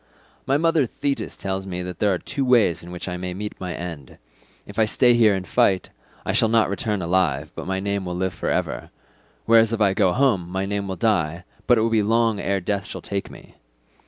"My 0.47 0.57
mother 0.57 0.87
Thetis 0.87 1.37
tells 1.37 1.67
me 1.67 1.83
that 1.83 1.99
there 1.99 2.11
are 2.11 2.17
two 2.17 2.43
ways 2.43 2.81
in 2.81 2.89
which 2.89 3.07
I 3.07 3.17
may 3.17 3.35
meet 3.35 3.61
my 3.61 3.75
end. 3.75 4.17
If 4.65 4.79
I 4.79 4.85
stay 4.85 5.13
here 5.13 5.35
and 5.35 5.47
fight, 5.47 5.91
I 6.25 6.31
shall 6.31 6.49
not 6.49 6.71
return 6.71 7.03
alive 7.03 7.51
but 7.53 7.67
my 7.67 7.79
name 7.79 8.03
will 8.05 8.15
live 8.15 8.33
for 8.33 8.49
ever: 8.49 8.89
whereas 9.45 9.73
if 9.73 9.79
I 9.79 9.93
go 9.93 10.11
home 10.11 10.49
my 10.49 10.65
name 10.65 10.87
will 10.87 10.95
die, 10.95 11.43
but 11.67 11.77
it 11.77 11.81
will 11.81 11.91
be 11.91 12.01
long 12.01 12.39
ere 12.39 12.59
death 12.59 12.87
shall 12.87 13.01
take 13.03 13.29
me. 13.29 13.57